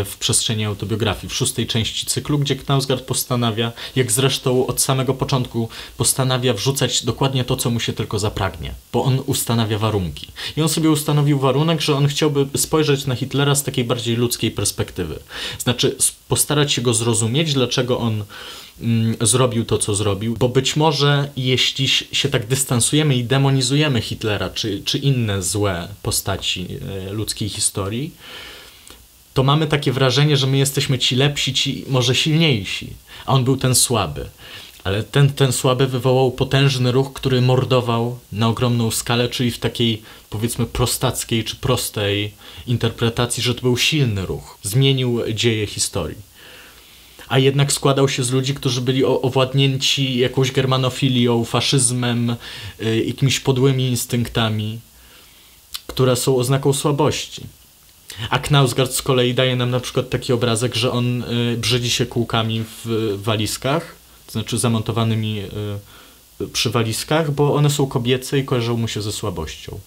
w 0.05 0.17
przestrzeni 0.19 0.65
autobiografii, 0.65 1.29
w 1.29 1.33
szóstej 1.33 1.67
części 1.67 2.05
cyklu, 2.05 2.39
gdzie 2.39 2.55
Knausgard 2.55 3.03
postanawia, 3.03 3.71
jak 3.95 4.11
zresztą 4.11 4.67
od 4.67 4.81
samego 4.81 5.13
początku 5.13 5.69
postanawia 5.97 6.53
wrzucać 6.53 7.05
dokładnie 7.05 7.43
to, 7.43 7.55
co 7.55 7.69
mu 7.69 7.79
się 7.79 7.93
tylko 7.93 8.19
zapragnie, 8.19 8.73
bo 8.93 9.03
on 9.03 9.23
ustanawia 9.25 9.77
warunki. 9.77 10.27
I 10.57 10.61
on 10.61 10.69
sobie 10.69 10.89
ustanowił 10.89 11.39
warunek, 11.39 11.81
że 11.81 11.95
on 11.95 12.07
chciałby 12.07 12.47
spojrzeć 12.57 13.05
na 13.05 13.15
Hitlera 13.15 13.55
z 13.55 13.63
takiej 13.63 13.83
bardziej 13.83 14.15
ludzkiej 14.15 14.51
perspektywy. 14.51 15.19
Znaczy, 15.59 15.95
postarać 16.27 16.73
się 16.73 16.81
go 16.81 16.93
zrozumieć, 16.93 17.53
dlaczego 17.53 17.99
on 17.99 18.23
mm, 18.81 19.15
zrobił 19.21 19.65
to, 19.65 19.77
co 19.77 19.95
zrobił, 19.95 20.35
bo 20.39 20.49
być 20.49 20.75
może 20.75 21.29
jeśli 21.37 21.87
się 21.87 22.29
tak 22.29 22.47
dystansujemy 22.47 23.15
i 23.15 23.23
demonizujemy 23.23 24.01
Hitlera, 24.01 24.49
czy, 24.49 24.81
czy 24.85 24.97
inne 24.97 25.43
złe 25.43 25.87
postaci 26.03 26.67
e, 27.07 27.13
ludzkiej 27.13 27.49
historii, 27.49 28.11
to 29.33 29.43
mamy 29.43 29.67
takie 29.67 29.91
wrażenie, 29.91 30.37
że 30.37 30.47
my 30.47 30.57
jesteśmy 30.57 30.99
ci 30.99 31.15
lepsi, 31.15 31.53
ci 31.53 31.85
może 31.87 32.15
silniejsi, 32.15 32.93
a 33.25 33.33
on 33.33 33.43
był 33.43 33.57
ten 33.57 33.75
słaby. 33.75 34.29
Ale 34.83 35.03
ten, 35.03 35.29
ten 35.33 35.51
słaby 35.51 35.87
wywołał 35.87 36.31
potężny 36.31 36.91
ruch, 36.91 37.13
który 37.13 37.41
mordował 37.41 38.19
na 38.31 38.47
ogromną 38.47 38.91
skalę, 38.91 39.29
czyli 39.29 39.51
w 39.51 39.59
takiej 39.59 40.01
powiedzmy 40.29 40.65
prostackiej 40.65 41.43
czy 41.43 41.55
prostej 41.55 42.33
interpretacji, 42.67 43.43
że 43.43 43.55
to 43.55 43.61
był 43.61 43.77
silny 43.77 44.25
ruch. 44.25 44.57
Zmienił 44.63 45.21
dzieje 45.33 45.67
historii. 45.67 46.29
A 47.27 47.39
jednak 47.39 47.71
składał 47.71 48.09
się 48.09 48.23
z 48.23 48.31
ludzi, 48.31 48.53
którzy 48.53 48.81
byli 48.81 49.05
owładnięci 49.05 50.17
jakąś 50.17 50.51
germanofilią, 50.51 51.45
faszyzmem, 51.45 52.35
y, 52.81 53.03
jakimiś 53.05 53.39
podłymi 53.39 53.87
instynktami, 53.87 54.79
które 55.87 56.15
są 56.15 56.37
oznaką 56.37 56.73
słabości. 56.73 57.58
A 58.29 58.39
Knausgard 58.39 58.93
z 58.93 59.01
kolei 59.01 59.33
daje 59.33 59.55
nam 59.55 59.69
na 59.69 59.79
przykład 59.79 60.09
taki 60.09 60.33
obrazek, 60.33 60.75
że 60.75 60.91
on 60.91 61.23
y, 61.23 61.57
brzydzi 61.57 61.89
się 61.89 62.05
kółkami 62.05 62.63
w 62.85 63.13
walizkach, 63.23 63.95
to 64.25 64.31
znaczy 64.31 64.57
zamontowanymi 64.57 65.41
y, 66.41 66.47
przy 66.47 66.69
walizkach, 66.69 67.31
bo 67.31 67.55
one 67.55 67.69
są 67.69 67.87
kobiece 67.87 68.39
i 68.39 68.45
kojarzą 68.45 68.77
mu 68.77 68.87
się 68.87 69.01
ze 69.01 69.11
słabością. 69.11 69.79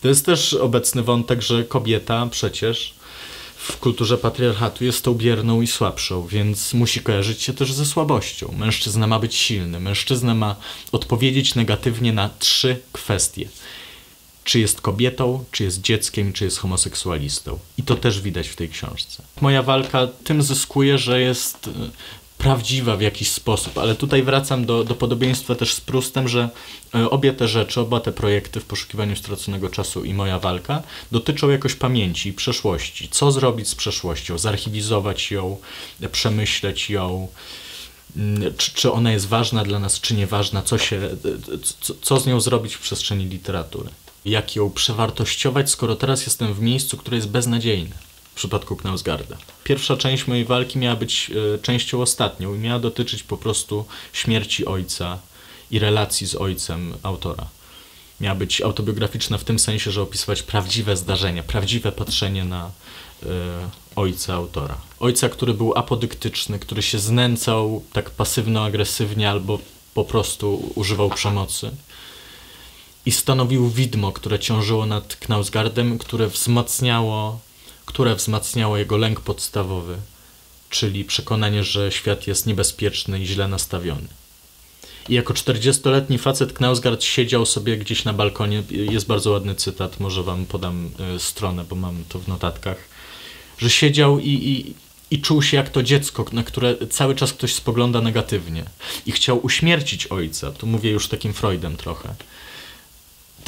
To 0.00 0.08
jest 0.08 0.26
też 0.26 0.54
obecny 0.54 1.02
wątek, 1.02 1.42
że 1.42 1.64
kobieta 1.64 2.26
przecież 2.30 2.94
w 3.56 3.76
kulturze 3.76 4.18
patriarchatu 4.18 4.84
jest 4.84 5.04
tą 5.04 5.14
bierną 5.14 5.62
i 5.62 5.66
słabszą, 5.66 6.26
więc 6.26 6.74
musi 6.74 7.00
kojarzyć 7.00 7.42
się 7.42 7.54
też 7.54 7.72
ze 7.72 7.86
słabością. 7.86 8.54
Mężczyzna 8.58 9.06
ma 9.06 9.18
być 9.18 9.34
silny, 9.34 9.80
mężczyzna 9.80 10.34
ma 10.34 10.56
odpowiedzieć 10.92 11.54
negatywnie 11.54 12.12
na 12.12 12.30
trzy 12.38 12.80
kwestie 12.92 13.48
czy 14.48 14.60
jest 14.60 14.80
kobietą, 14.80 15.44
czy 15.50 15.64
jest 15.64 15.80
dzieckiem, 15.80 16.32
czy 16.32 16.44
jest 16.44 16.58
homoseksualistą. 16.58 17.58
I 17.78 17.82
to 17.82 17.94
też 17.96 18.20
widać 18.20 18.48
w 18.48 18.56
tej 18.56 18.68
książce. 18.68 19.22
Moja 19.40 19.62
walka 19.62 20.06
tym 20.24 20.42
zyskuje, 20.42 20.98
że 20.98 21.20
jest 21.20 21.68
e, 21.68 21.70
prawdziwa 22.38 22.96
w 22.96 23.00
jakiś 23.00 23.30
sposób, 23.30 23.78
ale 23.78 23.94
tutaj 23.94 24.22
wracam 24.22 24.66
do, 24.66 24.84
do 24.84 24.94
podobieństwa 24.94 25.54
też 25.54 25.74
z 25.74 25.80
Prustem, 25.80 26.28
że 26.28 26.48
e, 26.94 27.10
obie 27.10 27.32
te 27.32 27.48
rzeczy, 27.48 27.80
oba 27.80 28.00
te 28.00 28.12
projekty 28.12 28.60
w 28.60 28.64
poszukiwaniu 28.64 29.16
straconego 29.16 29.68
czasu 29.68 30.04
i 30.04 30.14
moja 30.14 30.38
walka 30.38 30.82
dotyczą 31.12 31.48
jakoś 31.48 31.74
pamięci 31.74 32.28
i 32.28 32.32
przeszłości. 32.32 33.08
Co 33.08 33.32
zrobić 33.32 33.68
z 33.68 33.74
przeszłością? 33.74 34.38
Zarchiwizować 34.38 35.30
ją, 35.30 35.56
przemyśleć 36.12 36.90
ją, 36.90 37.28
mm, 38.16 38.54
czy, 38.56 38.74
czy 38.74 38.92
ona 38.92 39.12
jest 39.12 39.26
ważna 39.26 39.64
dla 39.64 39.78
nas, 39.78 40.00
czy 40.00 40.14
nieważna, 40.14 40.62
co, 40.62 40.78
się, 40.78 40.96
e, 40.96 41.18
co, 41.80 41.94
co 42.02 42.20
z 42.20 42.26
nią 42.26 42.40
zrobić 42.40 42.74
w 42.74 42.80
przestrzeni 42.80 43.24
literatury 43.24 43.90
jak 44.24 44.56
ją 44.56 44.70
przewartościować, 44.70 45.70
skoro 45.70 45.96
teraz 45.96 46.26
jestem 46.26 46.54
w 46.54 46.60
miejscu, 46.60 46.96
które 46.96 47.16
jest 47.16 47.28
beznadziejne. 47.28 47.96
W 48.32 48.34
przypadku 48.34 48.76
Knausgarda. 48.76 49.36
Pierwsza 49.64 49.96
część 49.96 50.26
mojej 50.26 50.44
walki 50.44 50.78
miała 50.78 50.96
być 50.96 51.30
e, 51.54 51.58
częścią 51.58 52.02
ostatnią 52.02 52.54
i 52.54 52.58
miała 52.58 52.78
dotyczyć 52.78 53.22
po 53.22 53.36
prostu 53.36 53.84
śmierci 54.12 54.66
ojca 54.66 55.18
i 55.70 55.78
relacji 55.78 56.26
z 56.26 56.34
ojcem 56.34 56.94
autora. 57.02 57.46
Miała 58.20 58.34
być 58.34 58.60
autobiograficzna 58.60 59.38
w 59.38 59.44
tym 59.44 59.58
sensie, 59.58 59.90
że 59.90 60.02
opisywać 60.02 60.42
prawdziwe 60.42 60.96
zdarzenia, 60.96 61.42
prawdziwe 61.42 61.92
patrzenie 61.92 62.44
na 62.44 62.70
e, 63.22 63.28
ojca 63.96 64.34
autora. 64.34 64.78
Ojca, 65.00 65.28
który 65.28 65.54
był 65.54 65.74
apodyktyczny, 65.76 66.58
który 66.58 66.82
się 66.82 66.98
znęcał 66.98 67.82
tak 67.92 68.10
pasywno-agresywnie 68.10 69.30
albo 69.30 69.58
po 69.94 70.04
prostu 70.04 70.72
używał 70.74 71.10
przemocy 71.10 71.70
i 73.08 73.12
stanowił 73.12 73.68
widmo, 73.68 74.12
które 74.12 74.38
ciążyło 74.38 74.86
nad 74.86 75.16
Knausgardem, 75.16 75.98
które 75.98 76.26
wzmacniało, 76.26 77.40
które 77.86 78.14
wzmacniało 78.14 78.76
jego 78.76 78.96
lęk 78.96 79.20
podstawowy, 79.20 79.96
czyli 80.70 81.04
przekonanie, 81.04 81.64
że 81.64 81.92
świat 81.92 82.26
jest 82.26 82.46
niebezpieczny 82.46 83.20
i 83.20 83.26
źle 83.26 83.48
nastawiony. 83.48 84.08
I 85.08 85.14
jako 85.14 85.34
40-letni 85.34 86.18
facet 86.18 86.52
Knausgard 86.52 87.02
siedział 87.02 87.46
sobie 87.46 87.76
gdzieś 87.76 88.04
na 88.04 88.12
balkonie. 88.12 88.62
Jest 88.70 89.06
bardzo 89.06 89.30
ładny 89.30 89.54
cytat, 89.54 90.00
może 90.00 90.22
wam 90.22 90.46
podam 90.46 90.90
y, 91.16 91.18
stronę, 91.18 91.64
bo 91.64 91.76
mam 91.76 92.04
to 92.08 92.18
w 92.18 92.28
notatkach. 92.28 92.78
Że 93.58 93.70
siedział 93.70 94.18
i, 94.18 94.28
i, 94.30 94.74
i 95.10 95.20
czuł 95.20 95.42
się 95.42 95.56
jak 95.56 95.68
to 95.68 95.82
dziecko, 95.82 96.24
na 96.32 96.42
które 96.42 96.76
cały 96.90 97.14
czas 97.14 97.32
ktoś 97.32 97.54
spogląda 97.54 98.00
negatywnie. 98.00 98.64
I 99.06 99.12
chciał 99.12 99.46
uśmiercić 99.46 100.06
ojca. 100.06 100.52
Tu 100.52 100.66
mówię 100.66 100.90
już 100.90 101.08
takim 101.08 101.32
Freudem 101.32 101.76
trochę 101.76 102.14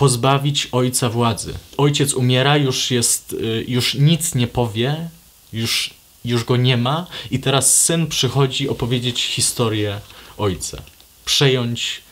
pozbawić 0.00 0.68
ojca 0.72 1.08
władzy. 1.08 1.54
Ojciec 1.76 2.14
umiera, 2.14 2.56
już 2.56 2.90
jest, 2.90 3.32
y, 3.32 3.64
już 3.68 3.94
nic 3.94 4.34
nie 4.34 4.46
powie, 4.46 5.10
już, 5.52 5.94
już 6.24 6.44
go 6.44 6.56
nie 6.56 6.76
ma 6.76 7.06
i 7.30 7.40
teraz 7.40 7.80
syn 7.80 8.06
przychodzi 8.06 8.68
opowiedzieć 8.68 9.22
historię 9.24 10.00
ojca. 10.38 10.82
Przejąć 11.24 12.02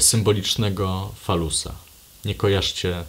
symbolicznego 0.00 1.14
falusa. 1.20 1.74
Nie 2.24 2.34
kojarzcie 2.34 2.96
e, 2.96 3.04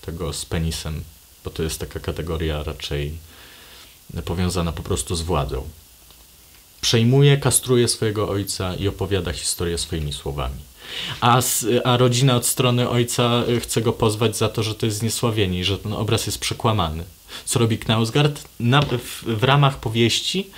tego 0.00 0.32
z 0.32 0.44
penisem, 0.44 1.04
bo 1.44 1.50
to 1.50 1.62
jest 1.62 1.80
taka 1.80 2.00
kategoria 2.00 2.62
raczej 2.62 3.18
powiązana 4.24 4.72
po 4.72 4.82
prostu 4.82 5.16
z 5.16 5.22
władzą. 5.22 5.68
Przejmuje, 6.80 7.36
kastruje 7.36 7.88
swojego 7.88 8.28
ojca 8.28 8.74
i 8.74 8.88
opowiada 8.88 9.32
historię 9.32 9.78
swoimi 9.78 10.12
słowami 10.12 10.69
a, 11.20 11.40
a 11.84 11.96
rodzina 11.96 12.36
od 12.36 12.46
strony 12.46 12.88
ojca 12.88 13.42
y, 13.48 13.60
chce 13.60 13.82
go 13.82 13.92
pozwać 13.92 14.36
za 14.36 14.48
to, 14.48 14.62
że 14.62 14.74
to 14.74 14.86
jest 14.86 14.98
zniesławienie 14.98 15.60
i 15.60 15.64
że 15.64 15.78
ten 15.78 15.92
obraz 15.92 16.26
jest 16.26 16.38
przekłamany. 16.38 17.04
Co 17.44 17.58
robi 17.58 17.78
Knausgard? 17.78 18.48
Na, 18.60 18.82
w, 18.82 19.24
w 19.26 19.44
ramach 19.44 19.80
powieści 19.80 20.50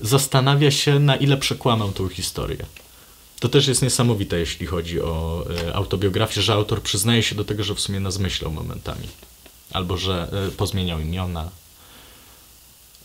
zastanawia 0.00 0.70
się, 0.70 0.98
na 0.98 1.16
ile 1.16 1.36
przekłamał 1.36 1.92
tą 1.92 2.08
historię. 2.08 2.66
To 3.40 3.48
też 3.48 3.66
jest 3.66 3.82
niesamowite, 3.82 4.38
jeśli 4.38 4.66
chodzi 4.66 5.00
o 5.00 5.44
y, 5.68 5.74
autobiografię, 5.74 6.42
że 6.42 6.52
autor 6.52 6.82
przyznaje 6.82 7.22
się 7.22 7.34
do 7.34 7.44
tego, 7.44 7.64
że 7.64 7.74
w 7.74 7.80
sumie 7.80 8.00
nas 8.00 8.18
myślał 8.18 8.52
momentami. 8.52 9.08
Albo 9.72 9.96
że 9.96 10.30
y, 10.48 10.52
pozmieniał 10.52 11.00
imiona, 11.00 11.48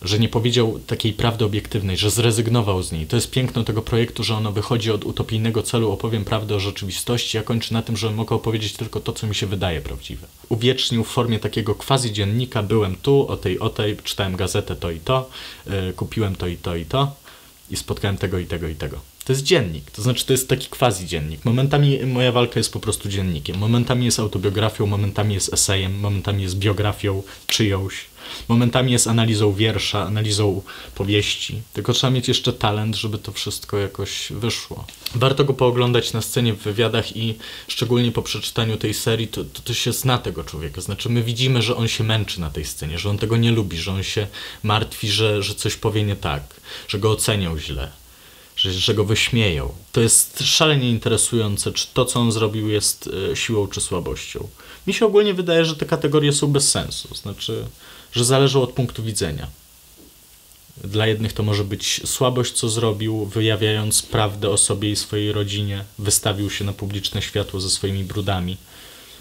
że 0.01 0.19
nie 0.19 0.29
powiedział 0.29 0.79
takiej 0.79 1.13
prawdy 1.13 1.45
obiektywnej, 1.45 1.97
że 1.97 2.11
zrezygnował 2.11 2.83
z 2.83 2.91
niej. 2.91 3.05
To 3.05 3.15
jest 3.15 3.31
piękno 3.31 3.63
tego 3.63 3.81
projektu, 3.81 4.23
że 4.23 4.35
ono 4.35 4.51
wychodzi 4.51 4.91
od 4.91 5.05
utopijnego 5.05 5.63
celu, 5.63 5.91
opowiem 5.91 6.25
prawdę 6.25 6.55
o 6.55 6.59
rzeczywistości, 6.59 7.37
a 7.37 7.43
kończy 7.43 7.73
na 7.73 7.81
tym, 7.81 7.97
że 7.97 8.11
mogę 8.11 8.35
opowiedzieć 8.35 8.73
tylko 8.73 8.99
to, 8.99 9.13
co 9.13 9.27
mi 9.27 9.35
się 9.35 9.47
wydaje 9.47 9.81
prawdziwe. 9.81 10.27
Uwiecznił 10.49 11.03
w 11.03 11.07
formie 11.07 11.39
takiego 11.39 11.75
quasi 11.75 12.13
dziennika, 12.13 12.63
byłem 12.63 12.95
tu, 12.95 13.27
o 13.27 13.37
tej, 13.37 13.59
o 13.59 13.69
tej, 13.69 13.97
czytałem 13.97 14.35
gazetę 14.35 14.75
to 14.75 14.91
i 14.91 14.99
to, 14.99 15.29
yy, 15.65 15.93
kupiłem 15.95 16.35
to 16.35 16.47
i 16.47 16.57
to 16.57 16.75
i 16.75 16.85
to 16.85 17.15
i 17.69 17.75
spotkałem 17.75 18.17
tego 18.17 18.39
i 18.39 18.45
tego 18.45 18.67
i 18.67 18.75
tego. 18.75 19.14
To 19.25 19.33
jest 19.33 19.43
dziennik, 19.43 19.91
to 19.91 20.01
znaczy 20.01 20.25
to 20.25 20.33
jest 20.33 20.49
taki 20.49 20.67
quasi 20.67 21.07
dziennik. 21.07 21.45
Momentami 21.45 21.99
moja 22.05 22.31
walka 22.31 22.59
jest 22.59 22.73
po 22.73 22.79
prostu 22.79 23.09
dziennikiem, 23.09 23.57
momentami 23.57 24.05
jest 24.05 24.19
autobiografią, 24.19 24.85
momentami 24.85 25.33
jest 25.33 25.53
esejem, 25.53 25.99
momentami 25.99 26.43
jest 26.43 26.57
biografią 26.57 27.23
czyjąś, 27.47 27.93
momentami 28.47 28.91
jest 28.91 29.07
analizą 29.07 29.53
wiersza, 29.53 30.03
analizą 30.03 30.61
powieści. 30.95 31.61
Tylko 31.73 31.93
trzeba 31.93 32.11
mieć 32.11 32.27
jeszcze 32.27 32.53
talent, 32.53 32.95
żeby 32.95 33.17
to 33.17 33.31
wszystko 33.31 33.77
jakoś 33.77 34.31
wyszło. 34.31 34.85
Warto 35.15 35.45
go 35.45 35.53
pooglądać 35.53 36.13
na 36.13 36.21
scenie 36.21 36.53
w 36.53 36.61
wywiadach 36.61 37.17
i 37.17 37.35
szczególnie 37.67 38.11
po 38.11 38.21
przeczytaniu 38.21 38.77
tej 38.77 38.93
serii, 38.93 39.27
to, 39.27 39.43
to, 39.43 39.61
to 39.61 39.73
się 39.73 39.93
zna 39.93 40.17
tego 40.17 40.43
człowieka. 40.43 40.81
Znaczy 40.81 41.09
my 41.09 41.23
widzimy, 41.23 41.61
że 41.61 41.75
on 41.75 41.87
się 41.87 42.03
męczy 42.03 42.41
na 42.41 42.49
tej 42.49 42.65
scenie, 42.65 42.99
że 42.99 43.09
on 43.09 43.17
tego 43.17 43.37
nie 43.37 43.51
lubi, 43.51 43.77
że 43.77 43.91
on 43.91 44.03
się 44.03 44.27
martwi, 44.63 45.07
że, 45.09 45.43
że 45.43 45.55
coś 45.55 45.75
powie 45.75 46.03
nie 46.03 46.15
tak, 46.15 46.43
że 46.87 46.99
go 46.99 47.11
ocenią 47.11 47.59
źle 47.59 48.04
że, 48.73 48.93
go 48.93 49.05
wyśmieją. 49.05 49.73
To 49.91 50.01
jest 50.01 50.43
szalenie 50.43 50.89
interesujące, 50.89 51.71
czy 51.71 51.87
to, 51.93 52.05
co 52.05 52.19
on 52.19 52.31
zrobił, 52.31 52.69
jest 52.69 53.09
e, 53.31 53.35
siłą 53.35 53.67
czy 53.67 53.81
słabością. 53.81 54.47
Mi 54.87 54.93
się 54.93 55.05
ogólnie 55.05 55.33
wydaje, 55.33 55.65
że 55.65 55.75
te 55.75 55.85
kategorie 55.85 56.33
są 56.33 56.47
bez 56.47 56.71
sensu, 56.71 57.15
znaczy, 57.15 57.65
że 58.11 58.25
zależą 58.25 58.61
od 58.61 58.71
punktu 58.71 59.03
widzenia. 59.03 59.47
Dla 60.83 61.07
jednych 61.07 61.33
to 61.33 61.43
może 61.43 61.63
być 61.63 62.01
słabość, 62.05 62.53
co 62.53 62.69
zrobił, 62.69 63.25
wyjawiając 63.25 64.01
prawdę 64.01 64.49
o 64.49 64.57
sobie 64.57 64.91
i 64.91 64.95
swojej 64.95 65.31
rodzinie, 65.31 65.85
wystawił 65.99 66.49
się 66.49 66.65
na 66.65 66.73
publiczne 66.73 67.21
światło 67.21 67.59
ze 67.59 67.69
swoimi 67.69 68.03
brudami. 68.03 68.57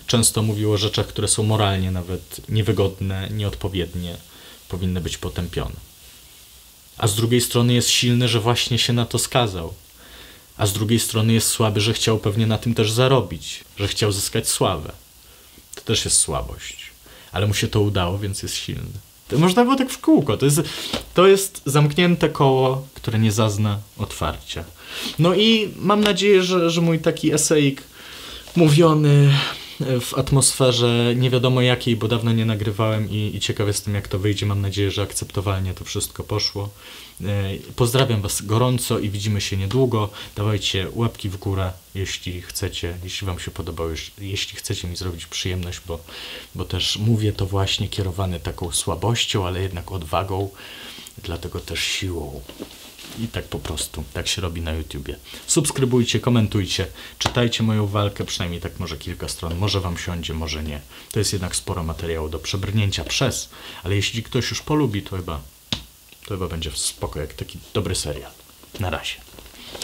Często 0.06 0.42
mówił 0.42 0.72
o 0.72 0.76
rzeczach, 0.76 1.06
które 1.06 1.28
są 1.28 1.42
moralnie 1.42 1.90
nawet 1.90 2.40
niewygodne, 2.48 3.28
nieodpowiednie, 3.30 4.16
powinny 4.68 5.00
być 5.00 5.18
potępione. 5.18 5.93
A 6.98 7.06
z 7.06 7.14
drugiej 7.14 7.40
strony 7.40 7.74
jest 7.74 7.88
silny, 7.90 8.28
że 8.28 8.40
właśnie 8.40 8.78
się 8.78 8.92
na 8.92 9.06
to 9.06 9.18
skazał. 9.18 9.74
A 10.56 10.66
z 10.66 10.72
drugiej 10.72 11.00
strony 11.00 11.32
jest 11.32 11.48
słaby, 11.48 11.80
że 11.80 11.92
chciał 11.92 12.18
pewnie 12.18 12.46
na 12.46 12.58
tym 12.58 12.74
też 12.74 12.90
zarobić, 12.90 13.64
że 13.76 13.88
chciał 13.88 14.12
zyskać 14.12 14.48
sławę. 14.48 14.92
To 15.74 15.80
też 15.80 16.04
jest 16.04 16.18
słabość. 16.18 16.76
Ale 17.32 17.46
mu 17.46 17.54
się 17.54 17.68
to 17.68 17.80
udało, 17.80 18.18
więc 18.18 18.42
jest 18.42 18.56
silny. 18.56 18.98
To 19.28 19.38
można 19.38 19.64
było 19.64 19.76
tak 19.76 19.90
w 19.90 19.98
kółko. 19.98 20.36
To 20.36 20.46
jest, 20.46 20.62
to 21.14 21.26
jest 21.26 21.62
zamknięte 21.66 22.28
koło, 22.28 22.86
które 22.94 23.18
nie 23.18 23.32
zazna 23.32 23.78
otwarcia. 23.98 24.64
No 25.18 25.34
i 25.34 25.74
mam 25.76 26.00
nadzieję, 26.00 26.42
że, 26.42 26.70
że 26.70 26.80
mój 26.80 26.98
taki 26.98 27.32
esejik 27.32 27.82
mówiony 28.56 29.34
w 30.00 30.14
atmosferze 30.18 31.12
nie 31.16 31.30
wiadomo 31.30 31.60
jakiej, 31.60 31.96
bo 31.96 32.08
dawno 32.08 32.32
nie 32.32 32.44
nagrywałem 32.44 33.10
i, 33.10 33.32
i 33.36 33.40
ciekaw 33.40 33.66
jestem 33.66 33.94
jak 33.94 34.08
to 34.08 34.18
wyjdzie. 34.18 34.46
Mam 34.46 34.60
nadzieję, 34.60 34.90
że 34.90 35.02
akceptowalnie 35.02 35.74
to 35.74 35.84
wszystko 35.84 36.24
poszło. 36.24 36.70
E, 37.24 37.26
Pozdrawiam 37.76 38.22
Was 38.22 38.42
gorąco 38.42 38.98
i 38.98 39.10
widzimy 39.10 39.40
się 39.40 39.56
niedługo. 39.56 40.10
Dawajcie 40.36 40.86
łapki 40.92 41.28
w 41.28 41.36
górę, 41.36 41.72
jeśli 41.94 42.42
chcecie, 42.42 42.96
jeśli 43.04 43.26
Wam 43.26 43.38
się 43.38 43.50
podobało, 43.50 43.90
jeśli- 44.18 44.56
chcecie 44.58 44.88
mi 44.88 44.96
zrobić 44.96 45.26
przyjemność, 45.26 45.80
bo, 45.86 45.98
bo 46.54 46.64
też 46.64 46.96
mówię 46.98 47.32
to 47.32 47.46
właśnie 47.46 47.88
kierowane 47.88 48.40
taką 48.40 48.72
słabością, 48.72 49.46
ale 49.46 49.62
jednak 49.62 49.92
odwagą, 49.92 50.50
dlatego 51.22 51.60
też 51.60 51.80
siłą. 51.80 52.40
I 53.18 53.28
tak 53.28 53.44
po 53.44 53.58
prostu, 53.58 54.04
tak 54.12 54.28
się 54.28 54.42
robi 54.42 54.60
na 54.60 54.72
YouTubie. 54.72 55.16
Subskrybujcie, 55.46 56.20
komentujcie, 56.20 56.86
czytajcie 57.18 57.62
moją 57.62 57.86
walkę, 57.86 58.24
przynajmniej 58.24 58.60
tak 58.60 58.78
może 58.78 58.96
kilka 58.96 59.28
stron. 59.28 59.54
Może 59.56 59.80
wam 59.80 59.98
siądzie, 59.98 60.34
może 60.34 60.62
nie. 60.62 60.80
To 61.12 61.18
jest 61.18 61.32
jednak 61.32 61.56
sporo 61.56 61.82
materiału 61.82 62.28
do 62.28 62.38
przebrnięcia 62.38 63.04
przez, 63.04 63.48
ale 63.82 63.96
jeśli 63.96 64.22
ktoś 64.22 64.50
już 64.50 64.62
polubi, 64.62 65.02
to 65.02 65.16
chyba, 65.16 65.40
to 66.26 66.28
chyba 66.28 66.48
będzie 66.48 66.70
spoko, 66.74 67.20
jak 67.20 67.34
taki 67.34 67.58
dobry 67.74 67.94
serial. 67.94 68.30
Na 68.80 68.90
razie. 68.90 69.23